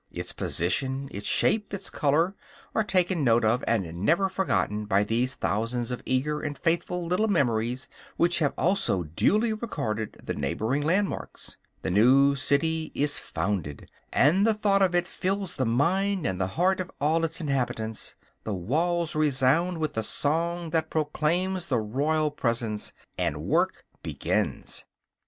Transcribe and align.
Its 0.11 0.33
position, 0.33 1.07
its 1.11 1.27
shape, 1.27 1.75
its 1.75 1.91
color, 1.91 2.33
are 2.73 2.83
taken 2.83 3.23
note 3.23 3.45
of 3.45 3.63
and 3.67 3.85
never 4.03 4.29
forgotten 4.29 4.85
by 4.87 5.03
these 5.03 5.35
thousands 5.35 5.91
of 5.91 6.01
eager 6.07 6.41
and 6.41 6.57
faithful 6.57 7.05
little 7.05 7.27
memories, 7.27 7.87
which 8.17 8.39
have 8.39 8.51
also 8.57 9.03
duly 9.03 9.53
recorded 9.53 10.17
the 10.23 10.33
neighboring 10.33 10.81
landmarks; 10.81 11.55
the 11.83 11.91
new 11.91 12.33
city 12.33 12.91
is 12.95 13.19
founded 13.19 13.91
and 14.11 14.43
the 14.43 14.55
thought 14.55 14.81
of 14.81 14.95
it 14.95 15.07
fills 15.07 15.55
the 15.55 15.67
mind 15.67 16.25
and 16.25 16.41
the 16.41 16.47
heart 16.57 16.79
of 16.79 16.89
all 16.99 17.23
its 17.23 17.39
inhabitants; 17.39 18.15
the 18.43 18.55
walls 18.55 19.13
resound 19.15 19.77
with 19.77 19.93
the 19.93 20.01
song 20.01 20.71
that 20.71 20.89
proclaims 20.89 21.67
the 21.67 21.77
royal 21.79 22.31
presence; 22.31 22.91
and 23.19 23.37
work 23.43 23.85
begins. 24.01 24.83